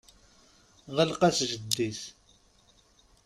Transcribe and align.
Ɣleq-as 0.95 1.39
jeddi-s. 1.49 2.01